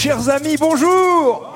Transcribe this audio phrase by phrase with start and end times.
[0.00, 1.52] Chers amis, bonjour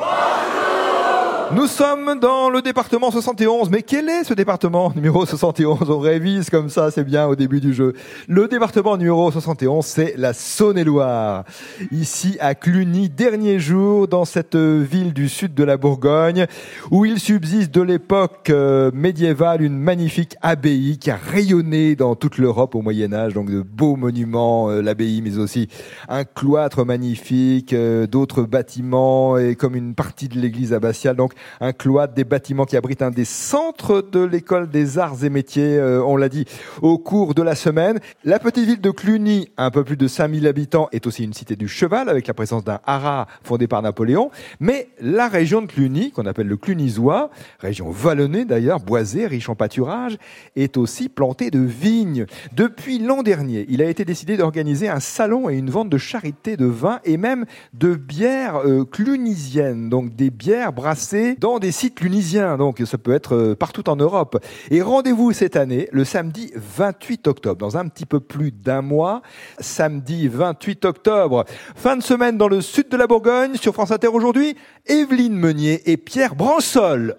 [1.54, 6.48] nous sommes dans le département 71, mais quel est ce département numéro 71 On révise
[6.48, 7.92] comme ça, c'est bien au début du jeu.
[8.26, 11.44] Le département numéro 71, c'est la Saône-et-Loire.
[11.90, 16.46] Ici à Cluny, dernier jour dans cette ville du sud de la Bourgogne,
[16.90, 22.38] où il subsiste de l'époque euh, médiévale une magnifique abbaye qui a rayonné dans toute
[22.38, 25.68] l'Europe au Moyen Âge, donc de beaux monuments, euh, l'abbaye, mais aussi
[26.08, 31.16] un cloître magnifique, euh, d'autres bâtiments et comme une partie de l'église abbatiale.
[31.60, 35.76] Un cloître, des bâtiments qui abritent un des centres de l'école des arts et métiers,
[35.76, 36.44] euh, on l'a dit,
[36.80, 38.00] au cours de la semaine.
[38.24, 41.56] La petite ville de Cluny, un peu plus de 5000 habitants, est aussi une cité
[41.56, 44.30] du cheval avec la présence d'un haras fondé par Napoléon.
[44.60, 49.54] Mais la région de Cluny, qu'on appelle le Clunisois, région vallonnée d'ailleurs, boisée, riche en
[49.54, 50.18] pâturage,
[50.56, 52.26] est aussi plantée de vignes.
[52.54, 56.56] Depuis l'an dernier, il a été décidé d'organiser un salon et une vente de charité
[56.56, 62.00] de vin et même de bières euh, clunisiennes, donc des bières brassées dans des sites
[62.00, 64.42] lunisiens, donc ça peut être euh, partout en Europe.
[64.70, 69.22] Et rendez-vous cette année, le samedi 28 octobre, dans un petit peu plus d'un mois,
[69.58, 71.44] samedi 28 octobre.
[71.76, 75.82] Fin de semaine dans le sud de la Bourgogne, sur France Inter aujourd'hui, Evelyne Meunier
[75.90, 77.16] et Pierre Bransol.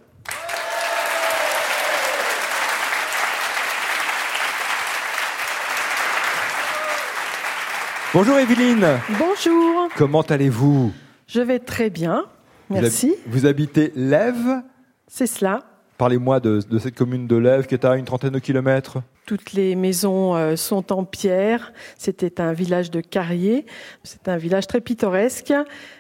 [8.14, 9.00] Bonjour Evelyne.
[9.18, 9.88] Bonjour.
[9.98, 10.94] Comment allez-vous?
[11.26, 12.26] Je vais très bien.
[12.82, 13.16] Merci.
[13.28, 14.62] Vous, habitez Lève
[15.08, 15.60] C'est cela.
[15.98, 18.98] Parlez-moi de, cette commune de Lève qui est à une trentaine de kilomètres.
[19.26, 21.72] Toutes les maisons euh, sont en pierre.
[21.98, 23.66] C'était un village de carrier.
[24.04, 25.54] C'est un village très pittoresque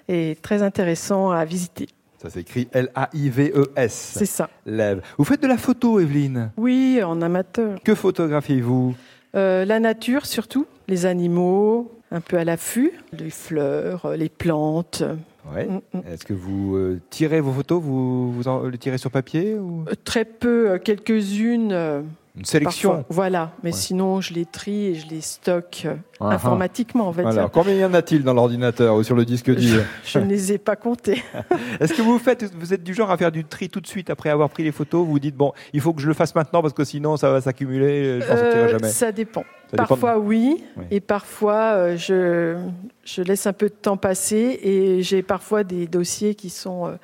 [0.09, 1.87] et très intéressant à visiter.
[2.21, 4.13] Ça s'écrit L-A-I-V-E-S.
[4.17, 4.49] C'est ça.
[4.65, 5.01] Lève.
[5.17, 6.51] Vous faites de la photo, Evelyne?
[6.57, 7.77] Oui, en amateur.
[7.83, 8.95] Que photographiez-vous?
[9.35, 15.03] Euh, La nature surtout, les animaux, un peu à l'affût, les fleurs, les plantes.
[15.51, 15.65] Ouais.
[15.67, 16.01] Mm, mm.
[16.07, 19.85] Est-ce que vous euh, tirez vos photos, vous, vous les tirez sur papier ou...
[19.87, 22.05] Euh, très peu, quelques-unes.
[22.35, 23.05] Une sélection.
[23.09, 26.33] voilà, mais sinon je les trie et je les stocke euh, ah, ah.
[26.33, 27.47] informatiquement, on va dire.
[27.51, 30.57] Combien y en a-t-il dans l'ordinateur ou sur le disque dur je, ne les ai
[30.57, 31.23] pas comptés.
[31.79, 34.09] Est-ce que vous faites, vous êtes du genre à faire du tri tout de suite
[34.09, 35.05] après avoir pris les photos?
[35.05, 37.29] Vous vous dites bon, il faut que je le fasse maintenant parce que sinon ça
[37.29, 38.89] va s'accumuler, je euh, jamais.
[38.89, 39.43] Ça dépend.
[39.77, 42.57] parfois oui, et parfois euh, je,
[43.05, 46.97] je laisse un peu de temps passer et j'ai parfois des dossiers qui sont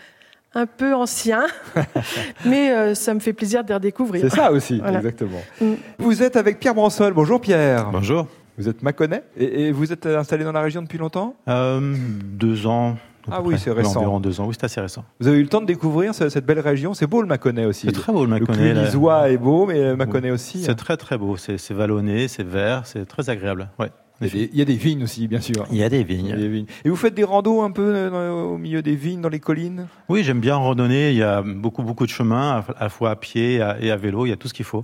[0.54, 1.46] un peu ancien,
[2.46, 4.22] mais euh, ça me fait plaisir de les redécouvrir.
[4.22, 5.42] C'est ça aussi, exactement.
[5.62, 5.74] Mm.
[6.00, 7.14] Vous êtes avec Pierre Bransol.
[7.14, 7.90] Bonjour Pierre.
[7.92, 8.28] Bonjour.
[8.58, 11.36] Vous êtes Mâconnais et, vous êtes installé dans la région depuis longtemps?
[11.48, 12.98] Euh, Deux ans.
[13.32, 14.00] Ah oui, c'est récent.
[14.00, 15.04] Environ deux ans, oui, c'est assez récent.
[15.20, 16.94] Vous avez eu le temps de découvrir cette belle région.
[16.94, 17.86] C'est beau le Mâconnais aussi.
[17.86, 18.74] C'est très beau le Mâconnais.
[18.74, 20.64] Le Clunisois est beau, mais le Mâconnais aussi.
[20.64, 20.76] C'est hein.
[20.76, 21.38] très très beau.
[21.38, 23.70] C'est vallonné, c'est vert, c'est très agréable.
[23.78, 23.92] Ouais.
[24.22, 25.66] Il y, a des, vignes aussi, bien sûr.
[25.72, 26.66] Il y a des vignes.
[26.84, 29.88] Et vous faites des randos un peu euh, au milieu des vignes, dans les collines?
[30.10, 31.12] Oui, j'aime bien randonner.
[31.12, 34.26] Il y a beaucoup, beaucoup de chemins, à la fois à pied et à vélo.
[34.26, 34.84] Il y a tout ce qu'il faut.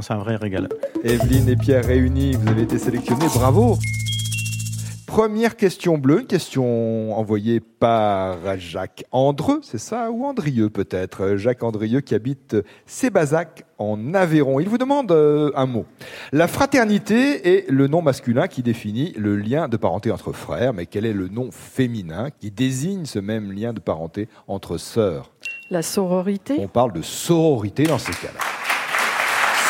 [0.00, 0.68] C'est un vrai régal.
[1.04, 3.26] Evelyne et Pierre réunis, vous avez été sélectionnés.
[3.34, 3.78] Bravo
[5.12, 11.62] Première question bleue, une question envoyée par Jacques Andreux, c'est ça Ou Andrieux peut-être Jacques
[11.62, 12.56] Andrieux qui habite
[12.86, 14.58] Sébazac en Aveyron.
[14.58, 15.84] Il vous demande euh, un mot.
[16.32, 20.86] La fraternité est le nom masculin qui définit le lien de parenté entre frères, mais
[20.86, 25.30] quel est le nom féminin qui désigne ce même lien de parenté entre sœurs?
[25.68, 28.40] La sororité On parle de sororité dans ces cas-là.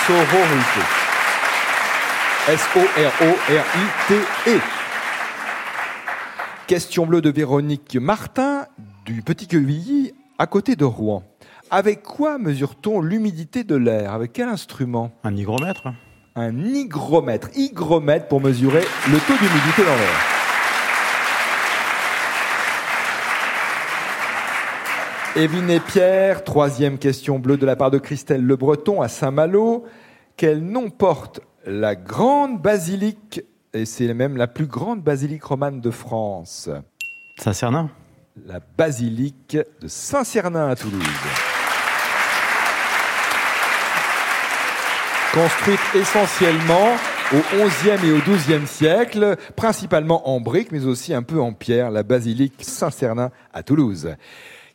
[0.06, 0.82] Sororité.
[2.46, 4.02] S-O-R-O-R-I-T-E.
[6.72, 8.64] Question bleue de Véronique Martin
[9.04, 11.22] du Petit Quevilly à côté de Rouen.
[11.70, 14.14] Avec quoi mesure-t-on l'humidité de l'air?
[14.14, 15.12] Avec quel instrument?
[15.22, 15.92] Un hygromètre.
[16.34, 17.50] Un hygromètre.
[17.54, 19.96] Hygromètre pour mesurer le taux d'humidité dans
[25.36, 25.44] l'air.
[25.44, 29.84] Evelyne et Pierre, troisième question bleue de la part de Christelle Le Breton à Saint-Malo.
[30.38, 33.42] Quel nom porte la grande basilique
[33.74, 36.68] et c'est même la plus grande basilique romane de France.
[37.38, 37.90] Saint-Cernin
[38.46, 41.02] La basilique de Saint-Cernin à Toulouse.
[45.32, 46.96] Construite essentiellement
[47.32, 51.90] au XIe et au XIIe siècle, principalement en briques, mais aussi un peu en pierre,
[51.90, 54.14] la basilique Saint-Cernin à Toulouse.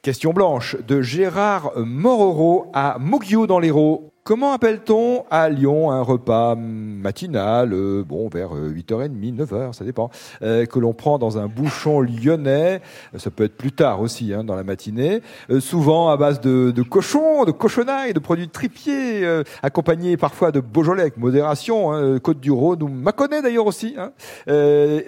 [0.02, 4.12] Question blanche de Gérard Mororo à Moguio dans l'Hérault.
[4.28, 10.10] Comment appelle-t-on à Lyon un repas matinal, euh, bon, vers 8h30, 9h, ça dépend,
[10.42, 12.82] euh, que l'on prend dans un bouchon lyonnais,
[13.16, 16.72] ça peut être plus tard aussi, hein, dans la matinée, euh, souvent à base de,
[16.72, 19.26] de cochon, de cochonaille, de produits de tripier,
[19.64, 24.12] accompagnés parfois de Beaujolais avec modération, hein, Côte du Rhône ou Mâconnais d'ailleurs aussi, hein,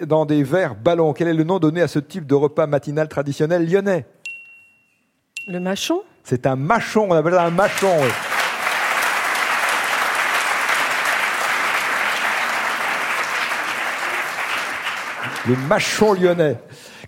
[0.06, 1.12] dans des verres ballons.
[1.12, 4.06] Quel est le nom donné à ce type de repas matinal traditionnel lyonnais?
[5.46, 7.92] Le machon C'est un machon, on appelle ça un machon.
[8.00, 8.29] Oui.
[15.48, 16.58] Le machon lyonnais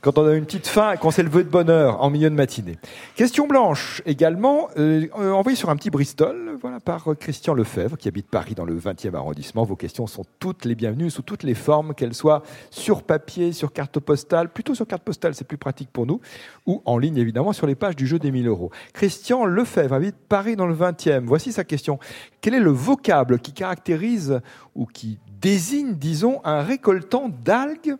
[0.02, 2.34] quand on a une petite faim, quand c'est le vœu de bonheur en milieu de
[2.34, 2.76] matinée.
[3.14, 8.28] Question blanche également, euh, envoyée sur un petit Bristol, voilà, par Christian Lefebvre, qui habite
[8.28, 9.62] Paris dans le 20e arrondissement.
[9.62, 13.72] Vos questions sont toutes les bienvenues, sous toutes les formes, qu'elles soient sur papier, sur
[13.72, 16.20] carte postale, plutôt sur carte postale, c'est plus pratique pour nous,
[16.66, 18.72] ou en ligne évidemment sur les pages du jeu des 1000 euros.
[18.94, 21.26] Christian Lefebvre habite Paris dans le 20e.
[21.26, 22.00] Voici sa question.
[22.40, 24.40] Quel est le vocable qui caractérise
[24.74, 27.96] ou qui désigne, disons, un récoltant d'algues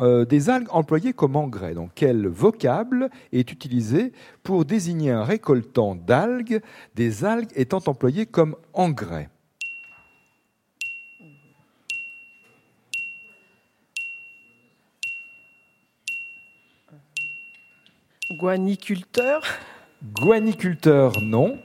[0.00, 1.74] euh, des algues employées comme engrais.
[1.74, 4.12] Donc, quel vocable est utilisé
[4.42, 6.60] pour désigner un récoltant d'algues,
[6.96, 9.28] des algues étant employées comme engrais?
[18.32, 19.42] Guaniculteur
[20.02, 21.58] Guaniculteur, non.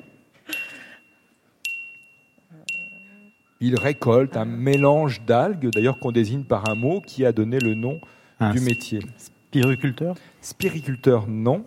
[3.60, 7.74] Il récolte un mélange d'algues, d'ailleurs qu'on désigne par un mot qui a donné le
[7.74, 8.00] nom
[8.40, 9.00] du métier.
[9.18, 11.66] Spiriculteur Spiriculteur, non.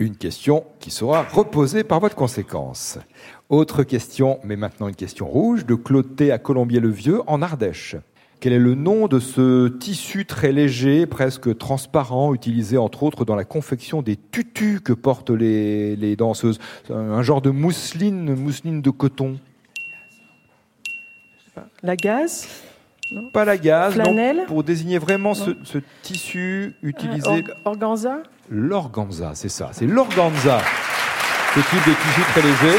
[0.00, 2.98] Une question qui sera reposée par votre conséquence.
[3.50, 7.96] Autre question, mais maintenant une question rouge, de Claude T à Colombier-le-Vieux en Ardèche.
[8.40, 13.36] Quel est le nom de ce tissu très léger, presque transparent, utilisé entre autres dans
[13.36, 16.58] la confection des tutus que portent les, danseuses?
[16.88, 19.38] Un genre de mousseline, mousseline de coton.
[21.82, 22.48] La gaze?
[23.34, 25.50] Pas la gaze, non, pour désigner vraiment ce,
[26.00, 27.44] tissu utilisé.
[27.66, 28.22] organza?
[28.48, 30.62] L'organza, c'est ça, c'est l'organza.
[31.54, 32.78] Ce type de tissu très léger.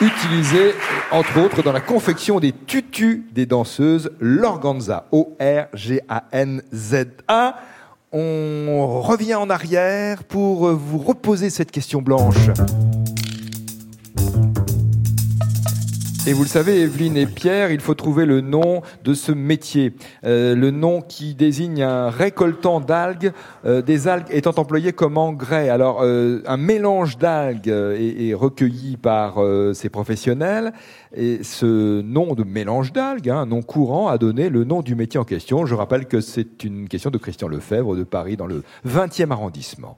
[0.00, 0.74] Utilisé
[1.10, 5.76] entre autres dans la confection des tutus des danseuses, l'organza, O-R-G-A-N-Z-A.
[8.12, 12.50] On revient en arrière pour vous reposer cette question blanche.
[16.28, 19.92] Et vous le savez, Evelyne et Pierre, il faut trouver le nom de ce métier.
[20.24, 23.32] Euh, le nom qui désigne un récoltant d'algues,
[23.64, 25.68] euh, des algues étant employées comme engrais.
[25.68, 29.36] Alors, euh, un mélange d'algues est, recueilli par
[29.72, 30.72] ces professionnels.
[31.14, 34.96] Et ce nom de mélange d'algues, un hein, nom courant, a donné le nom du
[34.96, 35.64] métier en question.
[35.64, 39.96] Je rappelle que c'est une question de Christian Lefebvre de Paris dans le 20e arrondissement.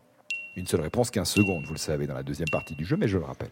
[0.58, 3.08] Une seule réponse, 15 secondes, vous le savez, dans la deuxième partie du jeu, mais
[3.08, 3.48] je le rappelle.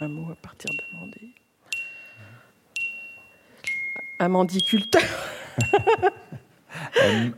[0.00, 1.34] Un mot à partir d'amender.
[4.18, 5.02] Amandiculteur.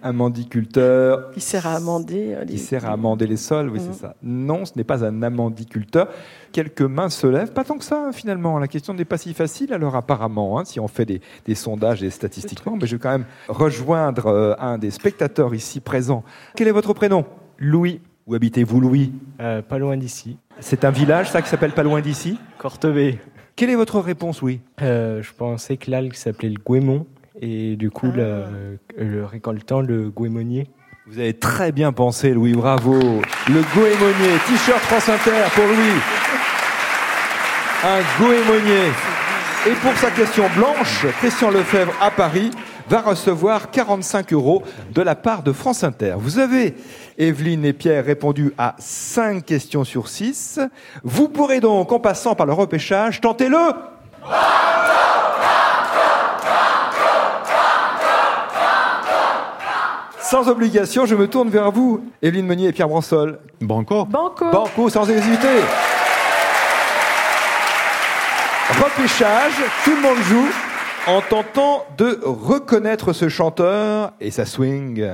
[0.03, 1.33] un, mandiculteur.
[1.33, 2.35] Qui sert à amender.
[2.35, 2.55] Euh, les...
[2.55, 3.95] Qui sert à amender les sols, oui, c'est mmh.
[3.95, 4.15] ça.
[4.23, 6.09] Non, ce n'est pas un amandiculteur.
[6.53, 8.59] Quelques mains se lèvent, pas tant que ça, finalement.
[8.59, 12.03] La question n'est pas si facile, alors apparemment, hein, si on fait des, des sondages
[12.05, 12.77] et statistiquement.
[12.81, 16.23] Mais je vais quand même rejoindre euh, un des spectateurs ici présents.
[16.55, 17.25] Quel est votre prénom?
[17.59, 18.01] Louis.
[18.27, 20.39] Où habitez-vous, Louis euh, Pas loin d'ici.
[20.59, 23.19] C'est un village, ça, qui s'appelle pas loin d'ici Cortebé.
[23.55, 27.07] Quelle est votre réponse, oui euh, Je pensais que l'algue s'appelait le guémon,
[27.41, 29.27] et du coup, le, ah.
[29.27, 30.69] récoltant, le guémonier.
[31.07, 32.99] Vous avez très bien pensé, Louis, bravo.
[32.99, 36.01] Le goémonier, t-shirt France Inter pour Louis.
[37.85, 38.89] Un goémonier.
[39.67, 42.51] Et pour sa question blanche, Christian Lefebvre à Paris
[42.89, 44.63] va recevoir 45 euros
[44.93, 46.15] de la part de France Inter.
[46.19, 46.75] Vous avez,
[47.19, 50.61] Evelyne et Pierre, répondu à 5 questions sur 6.
[51.03, 53.73] Vous pourrez donc, en passant par le repêchage, tenter le...
[60.21, 63.39] Sans obligation, je me tourne vers vous, Evelyne Meunier et Pierre Bransol.
[63.61, 64.05] Banco.
[64.07, 64.51] Banco.
[64.51, 65.61] Banco, sans hésiter.
[68.71, 69.53] Repêchage,
[69.85, 70.49] tout le monde joue
[71.07, 75.07] en tentant de reconnaître ce chanteur et sa swing.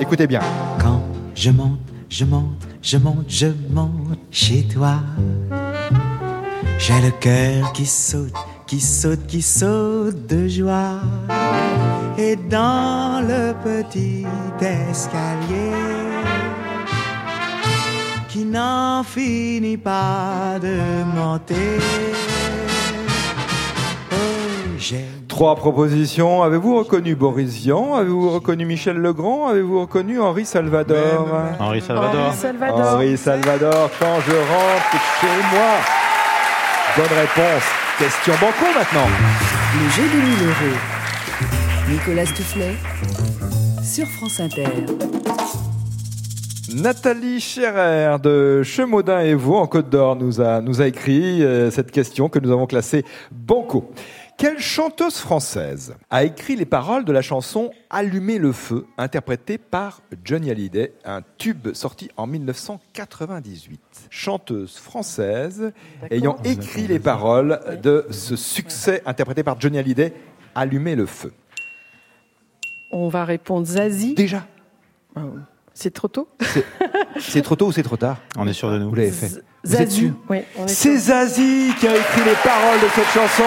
[0.00, 0.40] Écoutez bien.
[0.80, 1.02] Quand
[1.34, 4.94] je monte, je monte, je monte, je monte chez toi,
[6.78, 8.32] j'ai le cœur qui saute,
[8.66, 11.00] qui saute, qui saute de joie.
[12.16, 14.26] et dans le petit
[14.60, 16.07] escalier
[18.50, 21.78] n'en finit pas de monter.
[25.28, 26.42] Trois propositions.
[26.42, 27.94] Avez-vous reconnu Boris Vian?
[27.94, 29.48] Avez-vous reconnu Michel Legrand?
[29.48, 31.28] Avez-vous reconnu Henri Salvador?
[31.60, 32.26] Henri Salvador.
[32.26, 32.94] Henri Salvador.
[32.94, 35.70] Henri Salvador, quand je rentre chez moi.
[36.96, 37.64] Bonne réponse.
[37.98, 39.08] Question banco maintenant.
[39.74, 40.78] Le jeu des 1000 euros.
[41.90, 42.74] Nicolas Toufflet
[43.82, 45.17] sur France Inter.
[46.74, 51.70] Nathalie Scherer de Chemaudin et vous en Côte d'Or nous a, nous a écrit euh,
[51.70, 53.90] cette question que nous avons classée banco.
[54.36, 60.02] Quelle chanteuse française a écrit les paroles de la chanson Allumer le feu, interprétée par
[60.24, 65.72] Johnny Hallyday, un tube sorti en 1998 Chanteuse française
[66.10, 70.12] ayant écrit les paroles de ce succès interprété par Johnny Hallyday,
[70.54, 71.32] Allumer le feu.
[72.92, 74.14] On va répondre Zazie.
[74.14, 74.46] Déjà
[75.80, 76.28] C'est trop tôt?
[77.20, 78.16] C'est trop tôt ou c'est trop tard?
[78.36, 78.88] On est sûr de nous.
[78.88, 79.28] Vous l'avez fait.
[79.62, 80.00] Vous êtes Zazie.
[80.06, 80.10] sûr?
[80.28, 80.96] Oui, on est C'est.
[80.96, 83.44] Zazie qui a écrit les paroles de cette chanson,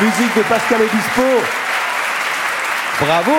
[0.00, 1.22] musique de Pascal Obispo.
[3.00, 3.32] Bravo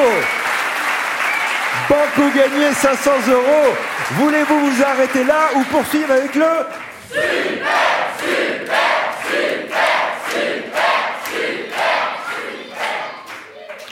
[1.88, 3.74] Banco gagné 500 euros.
[4.20, 6.44] Voulez-vous vous arrêter là ou poursuivre avec le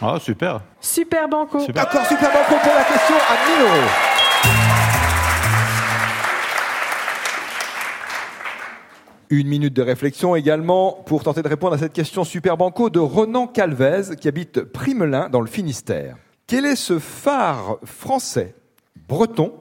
[0.01, 0.59] Ah, super.
[0.81, 1.61] Super Banco.
[1.61, 1.85] Super.
[1.85, 4.12] D'accord, super banco pour la question à 1000 euros.
[9.33, 12.99] Une minute de réflexion également pour tenter de répondre à cette question super banco de
[12.99, 16.17] Renan Calvez qui habite Primelin dans le Finistère.
[16.45, 18.53] Quel est ce phare français
[19.07, 19.59] breton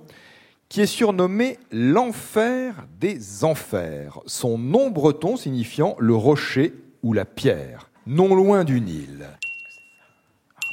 [0.68, 4.20] qui est surnommé l'enfer des enfers?
[4.26, 9.26] Son nom breton signifiant le rocher ou la pierre, non loin du Nil.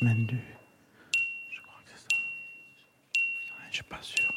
[0.01, 0.07] Je
[1.61, 2.17] crois que c'est ça.
[3.69, 4.29] Je suis pas sûr.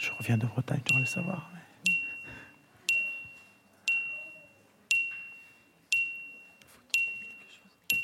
[0.00, 1.50] Je reviens de Bretagne, tu devrais le savoir.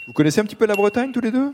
[0.06, 1.52] Vous connaissez un petit peu la Bretagne tous les deux?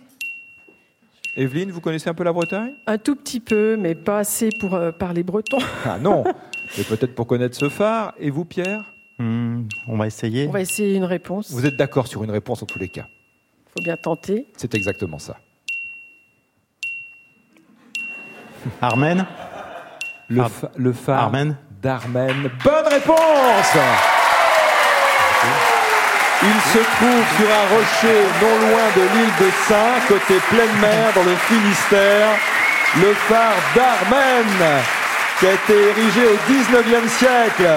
[1.36, 2.72] Evelyne, vous connaissez un peu la Bretagne?
[2.86, 5.58] Un tout petit peu, mais pas assez pour euh, parler breton.
[5.84, 6.24] Ah non
[6.76, 8.14] Mais peut-être pour connaître ce phare.
[8.18, 8.84] Et vous, Pierre?
[9.18, 10.48] Hmm, on va essayer.
[10.48, 11.52] On va essayer une réponse.
[11.52, 13.06] Vous êtes d'accord sur une réponse en tous les cas?
[13.74, 14.46] Faut bien tenter.
[14.56, 15.36] C'est exactement ça.
[18.80, 19.26] Armen
[20.28, 22.50] Le, Ar- fa- le phare Armen d'Armen.
[22.64, 23.76] Bonne réponse
[26.42, 31.12] Il se trouve sur un rocher non loin de l'île de Saint, côté pleine mer,
[31.14, 32.28] dans le Finistère,
[32.96, 34.82] le phare d'Armen,
[35.38, 37.68] qui a été érigé au 19e siècle.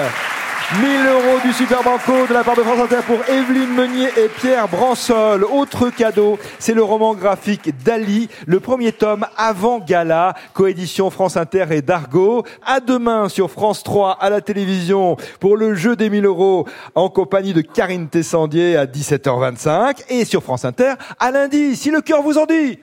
[0.72, 4.28] 1000 euros du Super Banco de la part de France Inter pour Evelyne Meunier et
[4.28, 5.44] Pierre Bransol.
[5.44, 11.66] Autre cadeau, c'est le roman graphique d'Ali, le premier tome avant Gala, coédition France Inter
[11.70, 12.44] et Dargo.
[12.64, 17.10] À demain sur France 3 à la télévision pour le jeu des 1000 euros en
[17.10, 22.22] compagnie de Karine Tessandier à 17h25 et sur France Inter à lundi, si le cœur
[22.22, 22.78] vous en dit.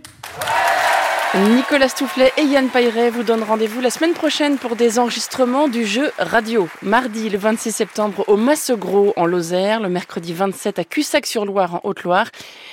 [1.33, 5.85] Nicolas Stoufflet et Yann Pailleret vous donnent rendez-vous la semaine prochaine pour des enregistrements du
[5.85, 6.67] jeu radio.
[6.81, 12.27] Mardi le 26 septembre au Massegros en Lozère, le mercredi 27 à Cussac-sur-Loire en Haute-Loire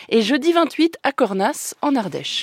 [0.08, 2.36] et jeudi 28 à Cornas en Ardèche.